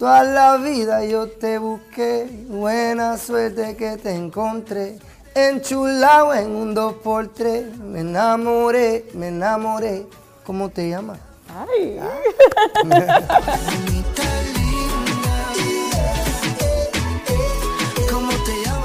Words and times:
Toda 0.00 0.24
la 0.24 0.56
vida 0.56 1.04
yo 1.04 1.28
te 1.28 1.58
busqué, 1.58 2.26
buena 2.48 3.18
suerte 3.18 3.76
que 3.76 3.98
te 3.98 4.14
encontré. 4.14 4.98
Enchulado 5.34 6.32
en 6.32 6.56
un 6.56 6.74
2x3, 6.74 7.76
me 7.76 8.00
enamoré, 8.00 9.04
me 9.12 9.28
enamoré. 9.28 10.06
¿Cómo 10.46 10.70
te 10.70 10.88
llamas? 10.88 11.18
Ay. 11.54 12.00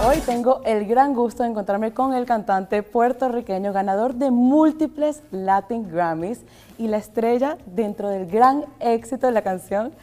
Hoy 0.05 0.17
tengo 0.25 0.61
el 0.65 0.85
gran 0.85 1.13
gusto 1.13 1.43
de 1.43 1.49
encontrarme 1.49 1.93
con 1.93 2.13
el 2.13 2.25
cantante 2.25 2.83
puertorriqueño, 2.83 3.71
ganador 3.71 4.15
de 4.15 4.31
múltiples 4.31 5.21
Latin 5.31 5.89
Grammys 5.89 6.41
y 6.77 6.89
la 6.89 6.97
estrella 6.97 7.57
dentro 7.67 8.09
del 8.09 8.27
gran 8.27 8.65
éxito 8.81 9.27
de 9.27 9.31
la 9.31 9.43
canción 9.43 9.93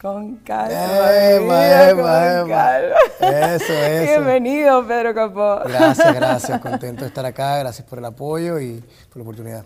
Con 0.00 0.36
calma. 0.36 0.72
Eva, 0.72 1.44
con 1.44 2.00
Eva, 2.00 2.38
Eva. 2.38 2.48
calma. 2.48 3.54
Eso, 3.54 3.72
eso. 3.72 4.12
Bienvenido, 4.12 4.86
Pedro 4.86 5.14
Capó. 5.14 5.60
Gracias, 5.66 6.14
gracias. 6.14 6.60
Contento 6.60 7.02
de 7.02 7.08
estar 7.08 7.26
acá. 7.26 7.58
Gracias 7.58 7.86
por 7.86 7.98
el 7.98 8.06
apoyo 8.06 8.58
y 8.60 8.82
por 9.08 9.16
la 9.18 9.22
oportunidad. 9.22 9.64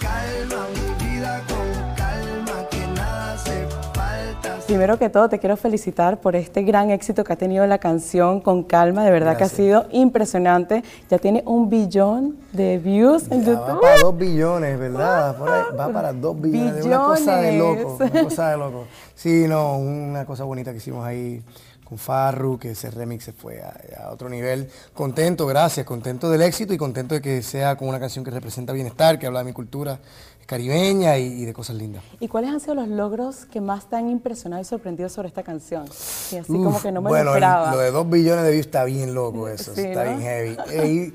Calma, 0.00 0.66
mi 0.74 1.04
vida, 1.06 1.42
con 1.48 1.94
calma, 1.96 2.68
que 2.70 2.86
nada 2.88 3.32
hace 3.34 3.66
falta. 3.94 4.58
Primero 4.66 4.98
que 4.98 5.08
todo, 5.08 5.28
te 5.28 5.38
quiero 5.38 5.56
felicitar 5.56 6.20
por 6.20 6.36
este 6.36 6.62
gran 6.62 6.90
éxito 6.90 7.24
que 7.24 7.32
ha 7.32 7.36
tenido 7.36 7.66
la 7.66 7.78
canción 7.78 8.40
Con 8.40 8.62
Calma. 8.62 9.04
De 9.04 9.10
verdad 9.10 9.36
Gracias. 9.38 9.50
que 9.52 9.62
ha 9.62 9.64
sido 9.64 9.86
impresionante. 9.90 10.84
Ya 11.10 11.18
tiene 11.18 11.42
un 11.46 11.68
billón 11.68 12.36
de 12.52 12.78
views 12.78 13.30
en 13.30 13.44
Ya 13.44 13.52
va 13.52 13.66
YouTube. 13.66 13.80
para 13.80 14.00
dos 14.00 14.16
billones, 14.18 14.78
¿verdad? 14.78 15.36
Por 15.36 15.50
ahí, 15.50 15.62
va 15.78 15.92
para 15.92 16.12
dos 16.12 16.40
billones. 16.40 16.84
Una 16.84 16.98
cosa 17.04 17.36
de 17.36 17.52
loco, 17.58 17.96
una 18.00 18.22
cosa 18.24 18.50
de 18.50 18.56
loco. 18.56 18.84
Sí, 19.14 19.44
no, 19.48 19.76
una 19.78 20.24
cosa 20.24 20.44
bonita 20.44 20.70
que 20.72 20.78
hicimos 20.78 21.04
ahí 21.06 21.42
con 21.84 21.98
Farru, 21.98 22.58
que 22.58 22.70
ese 22.70 22.90
remix 22.90 23.24
se 23.24 23.32
fue 23.32 23.60
a, 23.62 23.74
a 24.04 24.10
otro 24.12 24.28
nivel. 24.28 24.68
Contento, 24.94 25.46
gracias, 25.46 25.84
contento 25.86 26.30
del 26.30 26.42
éxito 26.42 26.72
y 26.72 26.76
contento 26.78 27.14
de 27.16 27.20
que 27.20 27.42
sea 27.42 27.76
como 27.76 27.90
una 27.90 27.98
canción 28.00 28.24
que 28.24 28.30
representa 28.30 28.72
bienestar, 28.72 29.18
que 29.18 29.26
habla 29.26 29.40
de 29.40 29.46
mi 29.46 29.52
cultura 29.52 29.98
caribeña 30.46 31.16
y, 31.16 31.42
y 31.42 31.44
de 31.44 31.52
cosas 31.52 31.76
lindas. 31.76 32.02
¿Y 32.18 32.26
cuáles 32.26 32.50
han 32.50 32.58
sido 32.58 32.74
los 32.74 32.88
logros 32.88 33.44
que 33.46 33.60
más 33.60 33.88
te 33.88 33.94
han 33.94 34.08
impresionado 34.08 34.60
y 34.60 34.64
sorprendido 34.64 35.08
sobre 35.08 35.28
esta 35.28 35.44
canción? 35.44 35.84
Y 36.32 36.36
así 36.38 36.52
como 36.52 36.80
que 36.82 36.90
no 36.90 37.00
me 37.02 37.08
bueno, 37.10 37.24
lo 37.26 37.30
esperaba. 37.34 37.70
lo 37.70 37.78
de 37.78 37.90
dos 37.92 38.10
billones 38.10 38.44
de 38.44 38.50
views 38.50 38.66
está 38.66 38.82
bien 38.84 39.14
loco 39.14 39.46
eso, 39.48 39.72
Sí, 39.74 39.82
está 39.82 40.04
¿no? 40.04 40.16
bien 40.16 40.22
heavy. 40.22 41.12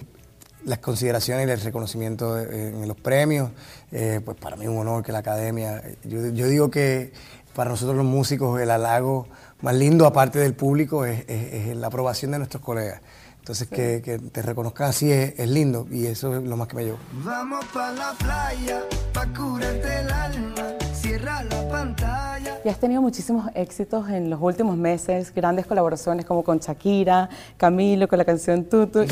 Las 0.65 0.79
consideraciones 0.79 1.47
y 1.47 1.51
el 1.51 1.61
reconocimiento 1.61 2.37
eh, 2.39 2.69
en 2.69 2.87
los 2.87 2.97
premios, 2.97 3.51
eh, 3.91 4.19
pues 4.25 4.35
para 4.37 4.55
mí 4.55 4.63
es 4.65 4.69
un 4.69 4.77
honor 4.79 5.03
que 5.03 5.11
la 5.11 5.19
academia, 5.19 5.77
eh, 5.77 5.97
yo, 6.03 6.27
yo 6.29 6.47
digo 6.47 6.69
que 6.71 7.13
para 7.55 7.69
nosotros 7.69 7.95
los 7.95 8.05
músicos 8.05 8.59
el 8.59 8.69
halago 8.71 9.27
más 9.61 9.75
lindo 9.75 10.05
aparte 10.05 10.39
del 10.39 10.53
público 10.55 11.05
es, 11.05 11.23
es- 11.29 11.67
es 11.69 11.77
la 11.77 11.87
aprobación 11.87 12.31
de 12.31 12.39
nuestros 12.39 12.61
colegas. 12.63 13.01
Entonces 13.39 13.67
que, 13.67 14.01
que 14.03 14.17
te 14.17 14.41
reconozcan 14.41 14.89
así 14.89 15.11
es, 15.11 15.35
es 15.37 15.47
lindo 15.47 15.85
y 15.91 16.07
eso 16.07 16.35
es 16.35 16.43
lo 16.43 16.57
más 16.57 16.67
que 16.67 16.75
me 16.77 16.83
llevo. 16.83 16.97
Vamos 17.23 17.63
para 17.71 17.91
la 17.93 18.11
playa, 18.13 18.81
para 19.13 19.31
curarte 19.33 19.99
el 20.01 20.11
alma, 20.11 20.63
cierra 20.93 21.43
la 21.43 21.67
pantalla. 21.69 22.59
Y 22.65 22.69
has 22.69 22.79
tenido 22.79 23.03
muchísimos 23.03 23.51
éxitos 23.53 24.09
en 24.09 24.31
los 24.31 24.41
últimos 24.41 24.75
meses, 24.77 25.31
grandes 25.31 25.67
colaboraciones 25.67 26.25
como 26.25 26.43
con 26.43 26.57
Shakira, 26.57 27.29
Camilo, 27.57 28.07
con 28.07 28.17
la 28.17 28.25
canción 28.25 28.65
Tutu. 28.65 29.05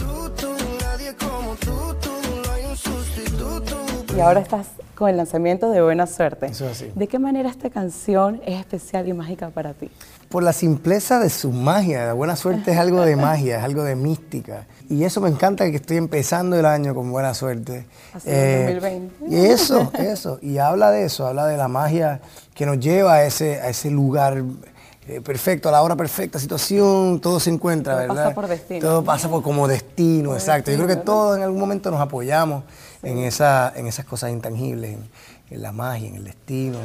Y 4.15 4.19
ahora 4.19 4.41
estás 4.41 4.67
con 4.93 5.09
el 5.09 5.17
lanzamiento 5.17 5.71
de 5.71 5.81
Buena 5.81 6.05
Suerte. 6.05 6.45
Eso 6.45 6.65
es 6.65 6.71
así. 6.73 6.91
¿De 6.93 7.07
qué 7.07 7.17
manera 7.17 7.49
esta 7.49 7.71
canción 7.71 8.41
es 8.45 8.59
especial 8.59 9.07
y 9.07 9.13
mágica 9.13 9.49
para 9.49 9.73
ti? 9.73 9.89
Por 10.29 10.43
la 10.43 10.53
simpleza 10.53 11.19
de 11.19 11.31
su 11.31 11.51
magia, 11.51 12.05
la 12.05 12.13
buena 12.13 12.35
suerte 12.35 12.71
es 12.71 12.77
algo 12.77 13.01
de 13.01 13.15
magia, 13.27 13.57
es 13.57 13.63
algo 13.63 13.83
de 13.83 13.95
mística. 13.95 14.67
Y 14.87 15.03
eso 15.03 15.19
me 15.19 15.29
encanta 15.29 15.65
que 15.71 15.77
estoy 15.77 15.97
empezando 15.97 16.59
el 16.59 16.65
año 16.65 16.93
con 16.93 17.11
buena 17.11 17.33
suerte. 17.33 17.87
Así 18.13 18.29
es, 18.29 18.81
2020. 18.81 19.15
Y 19.29 19.45
eso, 19.45 19.91
eso. 19.97 20.37
Y 20.43 20.59
habla 20.59 20.91
de 20.91 21.05
eso, 21.05 21.25
habla 21.25 21.47
de 21.47 21.57
la 21.57 21.67
magia 21.67 22.21
que 22.53 22.67
nos 22.67 22.79
lleva 22.79 23.15
a 23.15 23.25
ese, 23.25 23.61
a 23.61 23.69
ese 23.69 23.89
lugar 23.89 24.43
eh, 25.07 25.21
perfecto, 25.21 25.69
a 25.69 25.71
la 25.71 25.81
hora 25.81 25.95
perfecta, 25.95 26.39
situación, 26.39 27.19
todo 27.19 27.39
se 27.39 27.49
encuentra, 27.49 27.93
Todo 27.93 28.01
¿verdad? 28.07 28.23
pasa 28.23 28.35
por 28.35 28.47
destino. 28.47 28.79
Todo 28.79 29.03
pasa 29.03 29.29
por 29.29 29.43
como 29.43 29.67
destino, 29.67 30.33
exacto. 30.33 30.71
Yo 30.71 30.77
creo 30.77 30.87
que 30.87 30.95
destino, 30.95 31.13
todos 31.13 31.37
en 31.37 31.43
algún 31.43 31.59
momento 31.59 31.91
nos 31.91 31.99
apoyamos 31.99 32.63
en, 33.01 33.17
esa, 33.19 33.71
en 33.75 33.87
esas 33.87 34.05
cosas 34.05 34.31
intangibles, 34.31 34.91
en, 34.93 35.09
en 35.49 35.61
la 35.61 35.71
magia, 35.71 36.07
en 36.07 36.15
el 36.15 36.23
destino. 36.23 36.77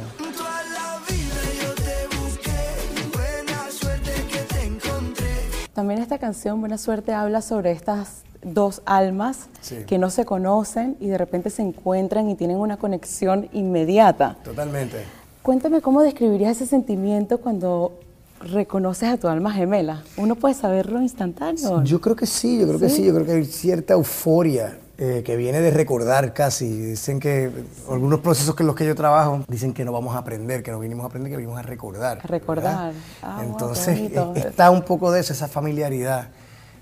También 5.73 6.01
esta 6.01 6.17
canción, 6.17 6.59
Buena 6.59 6.77
Suerte, 6.77 7.13
habla 7.13 7.41
sobre 7.41 7.71
estas 7.71 8.23
dos 8.41 8.81
almas 8.85 9.47
Sí. 9.61 9.83
que 9.87 9.97
no 9.97 10.09
se 10.09 10.25
conocen 10.25 10.97
y 10.99 11.07
de 11.07 11.17
repente 11.17 11.49
se 11.49 11.61
encuentran 11.61 12.29
y 12.29 12.35
tienen 12.35 12.57
una 12.57 12.77
conexión 12.77 13.49
inmediata. 13.53 14.37
Totalmente. 14.43 15.03
Cuéntame 15.41 15.81
cómo 15.81 16.01
describirías 16.01 16.57
ese 16.57 16.65
sentimiento 16.65 17.39
cuando 17.39 17.99
reconoces 18.39 19.09
a 19.09 19.17
tu 19.17 19.27
alma 19.27 19.51
gemela. 19.51 20.03
¿Uno 20.17 20.35
puede 20.35 20.53
saberlo 20.55 21.01
instantáneo? 21.01 21.83
Yo 21.83 21.99
creo 22.01 22.15
que 22.15 22.25
sí, 22.25 22.59
yo 22.59 22.67
creo 22.67 22.79
que 22.79 22.89
sí, 22.89 23.03
yo 23.05 23.13
creo 23.13 23.25
que 23.25 23.31
hay 23.33 23.45
cierta 23.45 23.93
euforia 23.93 24.77
eh, 24.97 25.21
que 25.25 25.35
viene 25.35 25.61
de 25.61 25.71
recordar 25.71 26.33
casi. 26.33 26.69
Dicen 26.69 27.19
que 27.19 27.51
algunos 27.89 28.19
procesos 28.21 28.55
que 28.55 28.63
en 28.63 28.67
los 28.67 28.75
que 28.75 28.85
yo 28.85 28.95
trabajo 28.95 29.43
dicen 29.47 29.73
que 29.73 29.83
no 29.85 29.91
vamos 29.91 30.15
a 30.15 30.19
aprender, 30.19 30.63
que 30.63 30.71
no 30.71 30.79
vinimos 30.79 31.03
a 31.03 31.07
aprender, 31.07 31.31
que 31.31 31.37
vinimos 31.37 31.59
a 31.59 31.63
recordar. 31.63 32.19
A 32.23 32.27
recordar. 32.27 32.93
Ah, 33.21 33.41
Entonces 33.43 33.97
eh, 33.99 34.25
está 34.35 34.71
un 34.71 34.81
poco 34.83 35.11
de 35.11 35.19
eso, 35.21 35.33
esa 35.33 35.47
familiaridad 35.47 36.29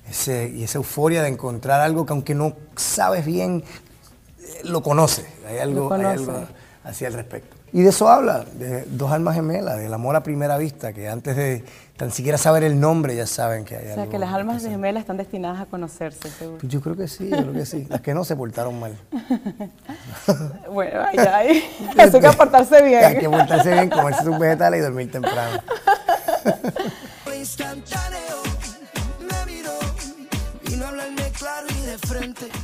ese- 0.10 0.50
y 0.56 0.64
esa 0.64 0.78
euforia 0.78 1.22
de 1.22 1.30
encontrar 1.30 1.82
algo 1.82 2.06
que 2.06 2.14
aunque 2.14 2.34
no 2.36 2.54
sabes 2.76 3.26
bien, 3.26 3.64
eh, 4.40 4.62
lo 4.64 4.82
conoces. 4.82 5.26
Hay 5.48 5.58
algo, 5.58 5.92
hay 5.94 6.02
conoce. 6.02 6.32
algo 6.32 6.48
así 6.84 7.04
al 7.06 7.14
respecto. 7.14 7.57
Y 7.74 7.82
de 7.82 7.90
eso 7.90 8.08
habla, 8.08 8.46
de 8.58 8.84
dos 8.84 9.12
almas 9.12 9.36
gemelas, 9.36 9.78
del 9.78 9.94
amor 9.94 10.16
a 10.16 10.24
primera 10.24 10.58
vista, 10.58 10.94
que 10.94 11.10
antes 11.10 11.36
de 11.36 11.64
tan 11.98 12.12
siquiera 12.12 12.38
saber 12.38 12.64
el 12.64 12.80
nombre 12.80 13.16
ya 13.16 13.28
saben 13.28 13.66
que 13.66 13.76
hay 13.76 13.88
o 13.88 13.90
algo. 13.90 14.04
sea, 14.04 14.10
que 14.10 14.20
las 14.20 14.34
almas 14.34 14.64
gemelas 14.64 15.02
están 15.02 15.18
destinadas 15.18 15.60
a 15.62 15.66
conocerse, 15.66 16.30
seguro. 16.30 16.60
Pues 16.60 16.72
yo 16.72 16.80
creo 16.80 16.96
que 16.96 17.08
sí, 17.08 17.30
yo 17.30 17.38
creo 17.38 17.54
que 17.54 17.66
sí. 17.66 17.86
Las 17.90 18.02
que 18.02 18.14
no 18.14 18.24
se 18.24 18.36
portaron 18.36 18.80
mal. 18.80 18.98
Bueno, 20.72 21.02
ay, 21.08 21.18
ay. 21.18 21.64
Eso 21.98 22.18
hay 22.18 22.24
que 22.24 22.38
portarse 22.38 22.82
bien. 22.84 23.04
Hay 23.04 23.18
que 23.18 23.30
portarse 23.30 23.72
bien, 23.72 23.90
comerse 23.90 24.24
sus 24.24 24.38
vegetales 24.38 24.80
y 24.80 24.84
dormir 24.84 25.12
temprano. 25.12 25.62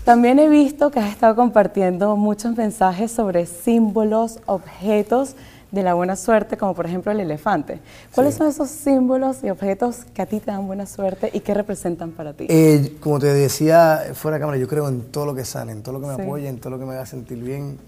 También 0.03 0.39
he 0.39 0.49
visto 0.49 0.91
que 0.91 0.99
has 0.99 1.09
estado 1.11 1.35
compartiendo 1.35 2.16
muchos 2.16 2.55
mensajes 2.57 3.11
sobre 3.11 3.45
símbolos, 3.45 4.39
objetos 4.45 5.35
de 5.71 5.81
la 5.81 5.95
buena 5.95 6.16
suerte, 6.16 6.55
como 6.55 6.75
por 6.75 6.85
ejemplo 6.85 7.11
el 7.11 7.19
elefante. 7.19 7.79
¿Cuáles 8.13 8.33
Sí. 8.35 8.38
son 8.39 8.47
esos 8.49 8.69
símbolos 8.69 9.43
y 9.43 9.49
objetos 9.49 10.05
que 10.13 10.22
a 10.22 10.25
ti 10.27 10.39
te 10.39 10.51
dan 10.51 10.67
buena 10.67 10.85
suerte 10.85 11.31
y 11.33 11.39
qué 11.39 11.53
representan 11.55 12.11
para 12.11 12.33
ti? 12.33 12.45
Eh, 12.49 12.95
como 12.99 13.17
te 13.19 13.27
decía 13.33 14.03
fuera 14.13 14.38
de 14.38 14.41
cámara, 14.41 14.57
yo 14.59 14.67
creo 14.67 14.88
en 14.88 15.01
todo 15.11 15.25
lo 15.25 15.33
que 15.33 15.45
sane, 15.45 15.72
en 15.72 15.81
todo 15.81 15.93
lo 15.93 16.01
que 16.01 16.07
me 16.07 16.16
Sí. 16.16 16.22
apoye, 16.22 16.47
en 16.47 16.59
todo 16.59 16.69
lo 16.72 16.79
que 16.79 16.85
me 16.85 16.93
haga 16.93 17.05
sentir 17.07 17.39
bien. 17.39 17.79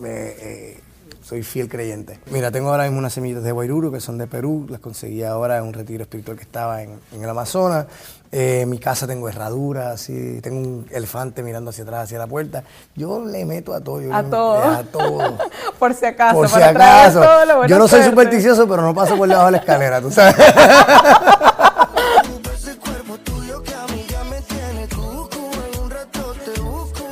Me, 0.00 0.08
eh, 0.10 0.80
soy 1.22 1.42
fiel 1.42 1.68
creyente. 1.68 2.18
Mira, 2.30 2.50
tengo 2.50 2.70
ahora 2.70 2.84
mismo 2.84 2.98
unas 2.98 3.12
semillas 3.12 3.42
de 3.42 3.52
guairuro 3.52 3.90
que 3.92 4.00
son 4.00 4.18
de 4.18 4.26
Perú, 4.26 4.66
las 4.68 4.80
conseguí 4.80 5.22
ahora 5.22 5.58
en 5.58 5.64
un 5.64 5.72
retiro 5.72 6.02
espiritual 6.02 6.36
que 6.36 6.42
estaba 6.44 6.82
en, 6.82 6.98
en 7.12 7.22
el 7.22 7.28
Amazonas. 7.28 7.86
Eh, 8.30 8.60
en 8.62 8.68
mi 8.70 8.78
casa 8.78 9.06
tengo 9.06 9.26
herraduras, 9.28 9.86
así, 9.94 10.40
tengo 10.42 10.58
un 10.60 10.86
elefante 10.90 11.42
mirando 11.42 11.70
hacia 11.70 11.84
atrás, 11.84 12.04
hacia 12.04 12.18
la 12.18 12.26
puerta. 12.26 12.62
Yo 12.94 13.24
le 13.24 13.44
meto 13.46 13.72
a 13.74 13.80
todo. 13.80 14.00
yo 14.02 14.14
A 14.14 14.22
le- 14.22 14.28
todo. 14.28 14.62
A 14.62 14.82
todo. 14.84 15.38
por 15.78 15.94
si 15.94 16.04
acaso, 16.06 16.36
Por 16.36 16.48
si 16.48 16.60
acaso. 16.62 17.20
todo 17.20 17.44
lo 17.46 17.56
buena 17.58 17.68
Yo 17.70 17.78
no 17.78 17.88
soy 17.88 18.00
suerte. 18.00 18.10
supersticioso, 18.10 18.68
pero 18.68 18.82
no 18.82 18.94
paso 18.94 19.16
por 19.16 19.28
debajo 19.28 19.46
de 19.46 19.52
la 19.52 19.58
escalera, 19.58 20.00
tú 20.00 20.10
sabes. 20.10 20.36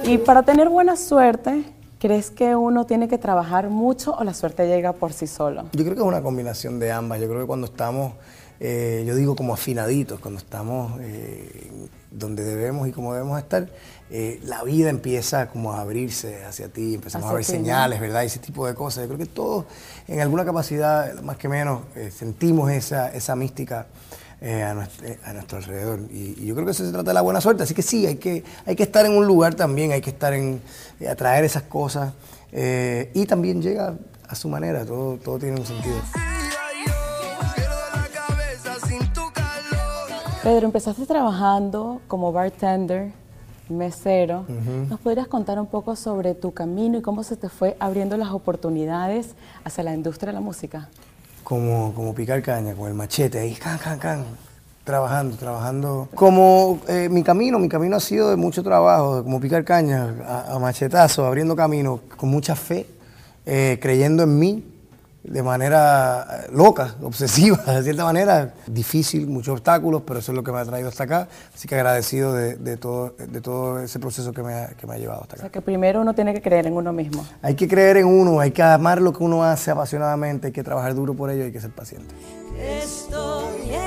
Y 0.05 0.19
para 0.19 0.43
tener 0.45 0.69
buena 0.69 0.97
suerte, 0.97 1.65
¿crees 2.07 2.31
que 2.31 2.55
uno 2.55 2.87
tiene 2.87 3.09
que 3.09 3.19
trabajar 3.19 3.69
mucho 3.69 4.15
o 4.15 4.23
la 4.23 4.33
suerte 4.33 4.69
llega 4.69 4.93
por 4.93 5.13
sí 5.13 5.27
solo? 5.27 5.65
Yo 5.73 5.83
creo 5.83 5.97
que 5.97 6.01
es 6.03 6.07
una 6.07 6.23
combinación 6.23 6.79
de 6.79 6.93
ambas. 6.93 7.21
Yo 7.21 7.27
creo 7.27 7.41
que 7.41 7.49
cuando 7.49 7.67
estamos, 7.67 8.13
eh, 8.61 9.03
yo 9.05 9.17
digo 9.17 9.35
como 9.35 9.53
afinaditos, 9.53 10.21
cuando 10.21 10.39
estamos 10.39 11.01
eh, 11.01 11.89
donde 12.13 12.45
debemos 12.45 12.87
y 12.87 12.93
como 12.93 13.13
debemos 13.13 13.41
estar, 13.41 13.69
eh, 14.09 14.41
la 14.45 14.63
vida 14.63 14.89
empieza 14.89 15.49
como 15.49 15.73
a 15.73 15.81
abrirse 15.81 16.45
hacia 16.45 16.69
ti, 16.69 16.95
empezamos 16.95 17.25
Hacia 17.25 17.33
a 17.33 17.35
ver 17.35 17.45
señales, 17.45 17.99
¿verdad? 17.99 18.23
Ese 18.23 18.39
tipo 18.39 18.69
de 18.69 18.75
cosas. 18.75 19.03
Yo 19.03 19.09
creo 19.09 19.19
que 19.19 19.27
todos, 19.27 19.65
en 20.07 20.21
alguna 20.21 20.45
capacidad, 20.45 21.21
más 21.23 21.39
que 21.39 21.49
menos, 21.49 21.81
sentimos 22.17 22.71
esa, 22.71 23.09
esa 23.09 23.35
mística. 23.35 23.89
Eh, 24.41 24.63
a, 24.63 24.75
nuestro, 24.75 25.07
eh, 25.07 25.19
a 25.25 25.33
nuestro 25.33 25.59
alrededor. 25.59 26.01
Y, 26.11 26.43
y 26.43 26.47
yo 26.47 26.55
creo 26.55 26.67
que 26.67 26.73
eso 26.73 26.85
se 26.85 26.93
trata 26.93 27.11
de 27.11 27.15
la 27.15 27.23
buena 27.23 27.41
suerte. 27.41 27.63
Así 27.63 27.75
que 27.75 27.83
sí, 27.83 28.07
hay 28.07 28.17
que, 28.17 28.45
hay 28.65 28.77
que 28.77 28.83
estar 28.83 29.07
en 29.07 29.13
un 29.13 29.27
lugar 29.27 29.55
también, 29.55 29.93
hay 29.93 30.01
que 30.01 30.11
estar 30.11 30.33
en, 30.33 30.61
eh, 31.01 31.09
atraer 31.09 31.45
esas 31.45 31.63
cosas. 31.65 32.13
Eh, 32.53 33.11
y 33.15 33.27
también 33.27 33.61
llega 33.63 33.95
a 34.29 34.35
su 34.35 34.49
manera, 34.49 34.85
todo, 34.85 35.17
todo 35.17 35.39
tiene 35.39 35.61
un 35.61 35.67
sentido. 35.67 35.97
Pedro, 40.43 40.67
empezaste 40.67 41.07
trabajando 41.07 42.01
como 42.07 42.31
bartender, 42.31 43.11
mesero. 43.69 44.45
¿Nos 44.89 45.01
podrías 45.01 45.27
contar 45.27 45.59
un 45.59 45.67
poco 45.67 45.97
sobre 45.97 46.35
tu 46.35 46.53
camino 46.53 46.99
y 46.99 47.03
cómo 47.03 47.25
se 47.25 47.37
te 47.37 47.49
fue 47.49 47.77
abriendo 47.81 48.17
las 48.17 48.31
oportunidades 48.31 49.35
hacia 49.65 49.83
la 49.83 49.93
industria 49.93 50.29
de 50.29 50.35
la 50.35 50.41
música? 50.41 50.89
Como, 51.47 51.95
como 51.95 52.13
picar 52.13 52.43
caña, 52.43 52.75
con 52.75 52.89
el 52.89 52.95
machete 52.95 53.39
ahí, 53.39 53.55
can, 53.55 53.79
can, 53.79 54.01
can, 54.01 54.25
trabajando, 54.83 55.37
trabajando. 55.37 56.09
Como 56.13 56.81
eh, 56.89 57.09
mi 57.09 57.23
camino, 57.23 57.61
mi 57.61 57.69
camino 57.69 57.95
ha 57.95 58.01
sido 58.01 58.31
de 58.31 58.37
mucho 58.37 58.65
trabajo, 58.65 59.23
como 59.23 59.39
picar 59.39 59.65
caña, 59.65 60.13
a, 60.27 60.55
a 60.55 60.59
machetazo, 60.59 61.25
abriendo 61.25 61.55
camino, 61.55 62.01
con 62.17 62.31
mucha 62.31 62.57
fe, 62.57 62.89
eh, 63.47 63.79
creyendo 63.81 64.25
en 64.25 64.37
mí, 64.41 64.65
de 65.29 65.43
manera 65.43 66.27
eh, 66.45 66.51
loca, 66.53 66.95
obsesiva, 67.03 67.59
de 67.59 67.83
cierta 67.83 68.05
manera, 68.05 68.55
difícil, 68.67 69.27
muchos 69.27 69.53
obstáculos, 69.55 70.03
pero 70.07 70.21
eso 70.21 70.33
es 70.33 70.37
lo 70.37 70.43
que 70.45 70.53
me 70.53 70.59
ha 70.59 70.65
traído 70.65 70.89
hasta 70.89 71.05
acá. 71.05 71.29
Así 71.55 71.67
que 71.69 71.75
agradecido 71.75 72.33
de, 72.33 72.57
de 72.57 72.77
todo, 72.77 73.15
de 73.19 73.41
todo 73.41 73.81
ese 73.81 73.99
proceso 73.99 74.33
que 74.33 74.43
me, 74.43 74.55
ha, 74.55 74.69
que 74.69 74.87
me 74.87 74.95
ha 74.95 74.99
llevado 74.99 75.23
hasta 75.23 75.35
O 75.35 75.37
acá. 75.37 75.43
sea, 75.43 75.51
que 75.51 75.61
primero 75.61 76.01
uno 76.01 76.15
tiene 76.15 76.33
que 76.35 76.43
creer 76.43 76.67
en 76.67 76.75
uno 76.77 76.93
mismo. 76.93 77.27
Hay 77.43 77.55
que 77.55 77.67
creer 77.69 77.99
en 77.99 78.07
uno, 78.07 78.41
hay 78.41 78.51
que 78.53 78.63
amar 78.63 79.01
lo 79.03 79.13
que 79.13 79.23
uno 79.25 79.43
hace 79.45 79.71
apasionadamente, 79.71 80.49
hay 80.49 80.53
que 80.53 80.63
trabajar 80.63 80.95
duro 80.95 81.15
por 81.15 81.31
ello, 81.31 81.45
hay 81.45 81.53
que 81.53 81.61
ser 81.61 81.71
paciente. 81.71 82.15
Estoy 82.59 83.71
en 83.71 83.86